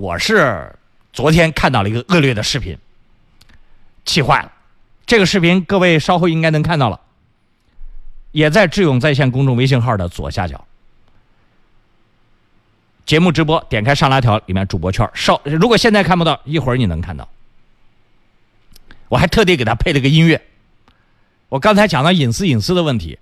[0.00, 0.74] 我是
[1.12, 2.78] 昨天看到了一个恶劣的视频，
[4.06, 4.50] 气坏了。
[5.04, 6.98] 这个视频各位稍后应该能看到了，
[8.32, 10.66] 也在智勇在线公众微信号的左下角。
[13.04, 17.28] 节目直播，点开上拉条里面主播圈，稍如果现在看不到，一会儿你能看到。
[19.10, 20.40] 我还特地给他配了个音乐。
[21.50, 23.18] 我刚才讲到隐私隐私的问题，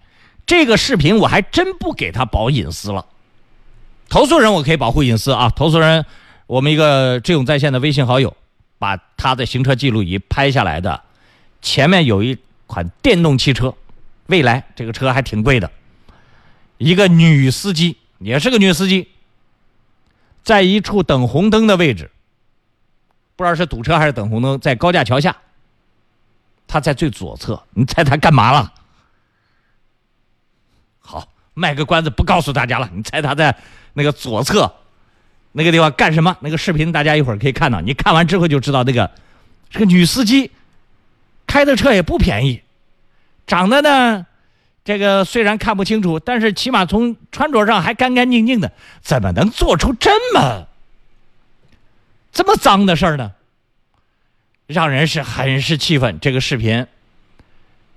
[0.47, 3.05] 这个视频我还真不给他保隐私了。
[4.09, 6.07] 投诉人我可以保护隐私啊，投诉人，
[6.49, 8.35] 我们一个智勇在线的微信好友，
[8.79, 11.03] 把他的行车记录仪拍下来的，
[11.61, 13.75] 前面有一款电动汽车，
[14.29, 15.71] 蔚来这个车还挺贵的，
[16.79, 19.09] 一个女司机也是个女司机。
[20.43, 22.11] 在一处等红灯的位置，
[23.37, 25.37] 不知道是堵车还是等红灯，在高架桥下。
[26.67, 28.73] 他在最左侧，你猜他干嘛了？
[30.99, 32.89] 好，卖个关子，不告诉大家了。
[32.95, 33.55] 你猜他在
[33.93, 34.73] 那个左侧
[35.53, 36.37] 那个地方干什么？
[36.41, 39.11] 那个视频大家一会儿可以看到，你看完之后就知道那个
[39.71, 40.51] 这个女司机
[41.47, 42.63] 开的车也不便宜，
[43.47, 44.27] 长得呢。
[44.85, 50.67] 这个虽然看不清楚，但是起码从穿着上还干干净净的，怎么能做出这么
[52.33, 53.33] 这么脏的事儿呢？
[54.67, 56.19] 让人是很是气愤。
[56.21, 56.87] 这个视频，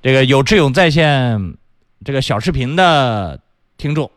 [0.02, 1.56] 这个有志勇在线
[2.04, 3.40] 这个小视频的
[3.78, 4.12] 听众，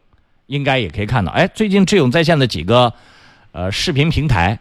[0.46, 1.30] 应该也可以看到。
[1.30, 2.92] 哎，最近志勇在线的几个
[3.54, 4.58] 呃视频平台，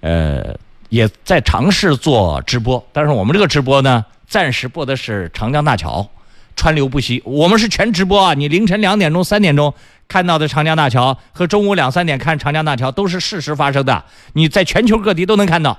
[0.00, 0.56] 呃
[0.88, 6.08] 也在尝试做直播，但是我们这个直播呢，暂时播的是长江大桥。
[6.56, 8.34] 川流不息，我们是全直播啊！
[8.34, 9.72] 你凌晨两点钟、三点钟
[10.08, 15.78] 看到的长江大桥和中午两三点看长江大桥都是事实发生的，你在全球各地都能看到。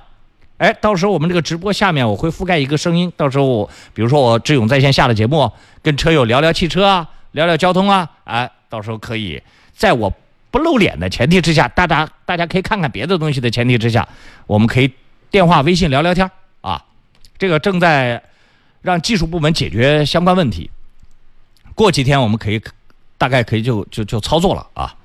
[0.56, 9.42] 哎，到时候我们这个直播下面我会覆盖一个声音，到时候比如说我智勇在线下的节目，跟车友聊聊汽车啊，聊聊交通啊，哎，到时候可以
[9.76, 10.10] 在我
[10.50, 14.08] 不露脸的前提之下，大家大家可以看看别的东西的前提之下，
[14.46, 14.92] 我们可以
[15.30, 16.84] 电话、微信聊聊天啊。
[17.38, 18.22] 这个正在。
[18.82, 20.70] 让技术部门解决相关问题。
[21.74, 22.58] 过几天我们可以
[23.18, 24.96] 大概可以就就就操作了啊！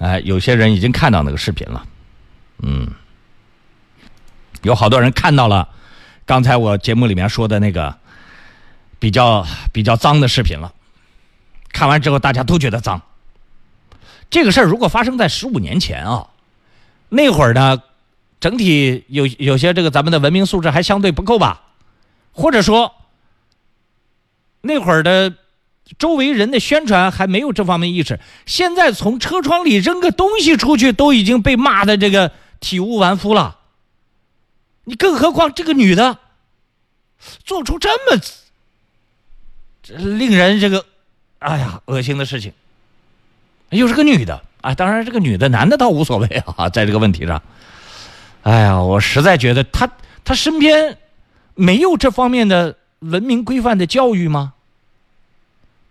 [0.00, 1.86] 哎，有些人已经看到那个视频了，
[2.58, 2.86] 嗯，
[4.60, 5.66] 有好多人看到了
[6.26, 7.96] 刚才我节目里面说的那个
[8.98, 10.74] 比较比较脏的视频了。
[11.74, 13.02] 看完之后大家都觉得脏。
[14.30, 16.28] 这个事儿如果发生在十五年前啊，
[17.10, 17.82] 那会儿呢？
[18.40, 21.62] 整体有有些这个咱们的文明素质还相对不够吧，
[22.32, 22.94] 或者说
[24.60, 25.32] 那会儿的
[25.98, 28.20] 周围人的宣传还没有这方面意识。
[28.44, 33.60] 现在从车窗里扔个东西出去都已经被骂的这个体无完肤了，
[34.84, 36.18] 你更何况这个女的
[37.44, 38.20] 做出这么
[40.18, 40.84] 令人这个
[41.44, 42.52] 哎呀恶心的事情，
[43.68, 44.74] 又是个女的啊！
[44.74, 47.42] 当然这个女的男的倒无所谓啊， 在这个问题上。
[48.44, 49.90] 哎呀，我实在觉得他
[50.24, 50.96] 他身边
[51.54, 54.54] 没有这方面的文明规范的教育吗？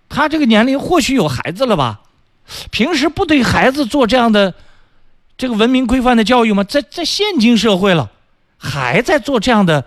[0.10, 2.02] 他这个年龄或许有孩子了吧？
[2.72, 4.56] 平时不对孩子做这样的
[5.38, 6.64] 这个文明规范的教育吗？
[6.64, 8.12] 在在现今社会了，
[8.58, 9.86] 还在做这样的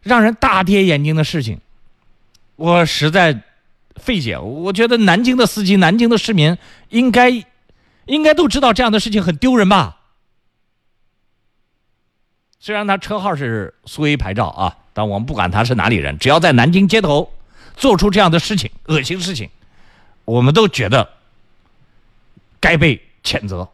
[0.00, 1.60] 让人大跌眼镜的事情，
[2.56, 3.42] 我实在
[3.96, 4.38] 费解。
[4.38, 6.56] 我觉得南京的司机、南京的市民
[6.90, 7.44] 应该
[8.06, 9.98] 应该都知道这样的事情很丢人吧。
[12.58, 17.32] 虽然他车号是苏 A 牌照啊，但我们不管他是哪里人，只要在南京街头
[17.76, 19.50] 做出这样的事情、恶心事情，
[20.24, 21.08] 我们都觉得
[22.60, 23.68] 该被谴责。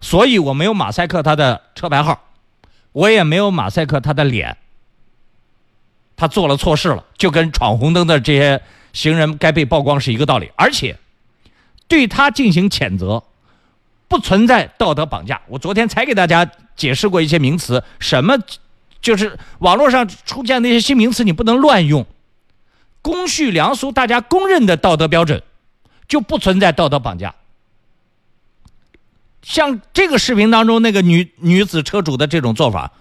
[0.00, 2.24] 所以我没有马赛克他的车牌号，
[2.92, 4.56] 我也没有马赛克他的脸。
[6.16, 8.60] 他做了错事了，就跟闯红灯的这些
[8.92, 10.98] 行人该被曝光是一个道理，而且
[11.86, 13.24] 对他进行谴责。
[14.10, 15.42] 不存在道德绑架。
[15.48, 18.38] 我昨天才给大家解释过一些名词，什么
[19.02, 22.06] 就是网络上出现那些新名词，你不能乱用。
[23.02, 25.42] 公序良俗，大家公认的道德标准，
[26.08, 27.34] 就不存在道德绑架。
[29.42, 32.92] 像这个视频当中那个女女子车主的这种做法，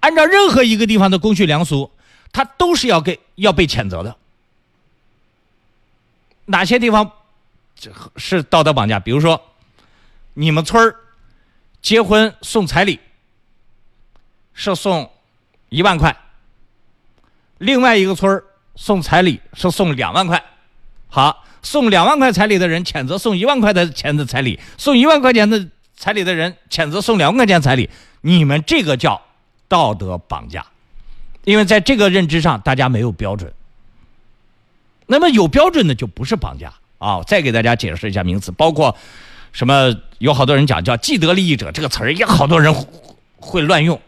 [0.00, 1.90] 按照任何一个地方的公序良俗，
[2.32, 4.16] 她都是要给要被谴责的。
[6.48, 7.10] 哪些地方
[8.16, 9.00] 是道德绑架？
[9.00, 9.40] 比如说。
[10.40, 10.94] 你们村儿
[11.82, 13.00] 结婚送彩礼
[14.54, 15.10] 是送
[15.68, 16.16] 一万块，
[17.58, 18.44] 另外一个村儿
[18.76, 20.40] 送彩礼是送两万块。
[21.08, 25.66] 好，送两万块彩礼的人谴责送一万块的钱的彩礼，送一万块钱的
[25.96, 27.90] 彩礼的人谴责送两万块钱彩礼。
[28.20, 29.20] 你们这个叫
[29.66, 30.64] 道德绑架，
[31.42, 33.52] 因为在这个认知上大家没有标准。
[35.08, 37.20] 那么有标准的就不是绑架啊！
[37.26, 38.96] 再给大家解释一下名词，包括。
[39.50, 42.72] 什么有好多人讲叫既得利益者这个词儿，也好多人
[43.38, 43.98] 会乱用。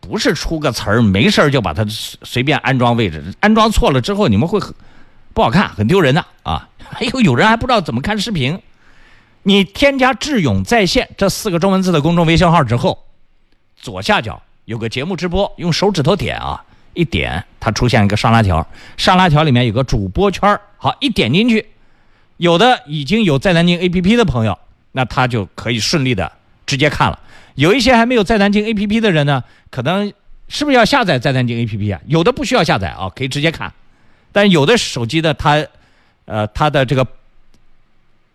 [0.00, 4.72] 不是出个词儿没事儿就把它随便安装位置，安装错了之后你们会很
[5.32, 6.68] 不好看，很丢人的啊！
[6.78, 8.60] 还有有人还不知道怎么看视频。
[9.44, 13.06] 你添加“智勇在线”这四个中文字的公众微信号之后，
[13.76, 16.62] 左下角有个节目直播，用手指头点啊，
[16.94, 18.66] 一点它出现一个上拉条，
[18.96, 21.66] 上拉条里面有个主播圈好，一点进去，
[22.36, 24.58] 有的已经有在南京 APP 的朋友，
[24.92, 26.32] 那他就可以顺利的
[26.66, 27.18] 直接看了。
[27.54, 30.10] 有一些还没有在南京 A P P 的人呢，可能
[30.48, 32.00] 是不是要下载在南京 A P P 啊？
[32.06, 33.70] 有的不需要下载啊，可以直接看。
[34.32, 35.62] 但有的手机的它，
[36.24, 37.06] 呃，它的这个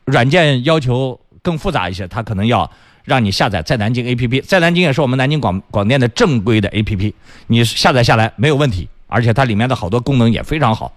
[0.06, 2.70] 软件要求更复杂一些，它可能要
[3.08, 4.42] 让你下载在南京 A P P。
[4.42, 7.16] 在南京也是我们南京广广电的正规的 A P P，
[7.48, 10.92] 你下载下来没有问题，而且它里面的好多功能也非常好，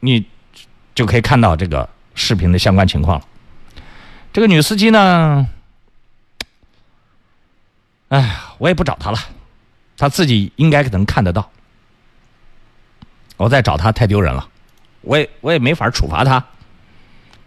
[0.00, 0.26] 你
[0.92, 3.24] 就可以看到这个视频的相关情况了。
[4.32, 5.46] 这个女司机呢？
[8.08, 9.18] 哎呀，我也不找他了，
[9.96, 11.48] 他自己应该能看得到。
[13.36, 14.48] 我再找他太丢人了，
[15.02, 16.44] 我也我也没法处罚他。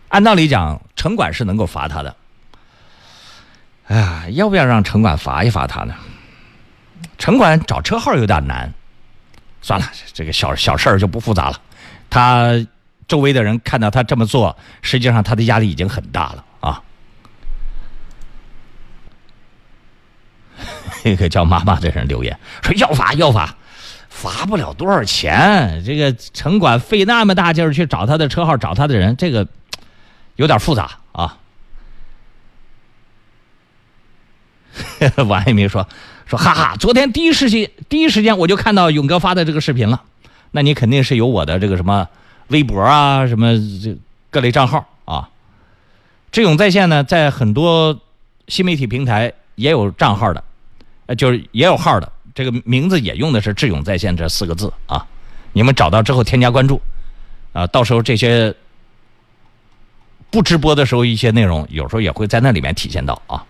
[0.07, 2.15] 按道理讲，城管是能够罚他的。
[3.87, 5.95] 哎呀，要不要让城管罚一罚他呢？
[7.17, 8.73] 城管找车号有点难。
[9.61, 11.59] 算了，这个小小事儿就不复杂了。
[12.09, 12.53] 他
[13.07, 16.81] 周围的人看到他这么做，实际上他的压力已经很大了啊。
[21.03, 23.55] 这个叫妈妈的人留言说要罚要罚，
[24.09, 25.83] 罚不了多少钱。
[25.83, 29.47] 这个城管费那么大劲儿去找他的车号，找他的人，这个
[30.35, 31.37] 有点复杂啊。
[35.27, 35.87] 王一鸣说
[36.25, 40.01] 说哈哈，昨天第一时间第一时间我就看到勇哥发的这个视频了。
[40.51, 42.07] 那你肯定是有我的这个什么
[42.47, 43.97] 微博啊，什么这
[44.29, 45.29] 各类账号啊。
[46.31, 47.99] 智勇在线呢，在很多
[48.47, 50.43] 新媒体平台也有账号的。
[51.07, 55.05] 呃，就是也有号的，这个名字也用的是“智勇在线”这四个字啊。
[55.53, 56.81] 你们找到之后添加关注，
[57.53, 58.55] 啊，到时候这些
[60.31, 63.45] 不直播的时候一些内容，有时候也会在那里面体现到啊。